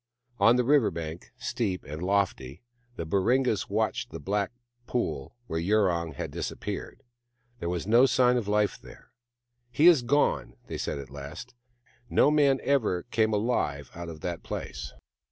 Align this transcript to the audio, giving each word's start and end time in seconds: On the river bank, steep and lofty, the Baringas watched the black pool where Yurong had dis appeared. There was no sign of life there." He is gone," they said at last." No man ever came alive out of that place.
On 0.39 0.55
the 0.55 0.63
river 0.63 0.89
bank, 0.89 1.31
steep 1.37 1.83
and 1.83 2.01
lofty, 2.01 2.63
the 2.95 3.05
Baringas 3.05 3.69
watched 3.69 4.09
the 4.09 4.19
black 4.19 4.51
pool 4.87 5.35
where 5.45 5.59
Yurong 5.59 6.13
had 6.15 6.31
dis 6.31 6.49
appeared. 6.49 7.03
There 7.59 7.69
was 7.69 7.85
no 7.85 8.07
sign 8.07 8.35
of 8.35 8.47
life 8.47 8.81
there." 8.81 9.11
He 9.69 9.85
is 9.85 10.01
gone," 10.01 10.55
they 10.65 10.79
said 10.79 10.97
at 10.97 11.11
last." 11.11 11.53
No 12.09 12.31
man 12.31 12.59
ever 12.63 13.03
came 13.11 13.31
alive 13.31 13.91
out 13.93 14.09
of 14.09 14.21
that 14.21 14.41
place. 14.41 14.91